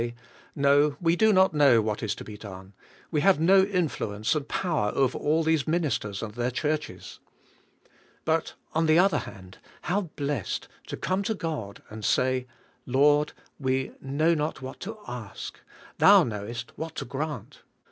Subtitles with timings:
[0.55, 2.73] }',"No, we do not know what is to be done;
[3.11, 7.19] we have no influence and power over all these ministers and their churches."
[8.25, 12.47] But on the other hand, how blessed to come to God and say,
[12.87, 15.59] "Lord, we know not what to ask.
[15.99, 17.61] Thou knowest what to grant."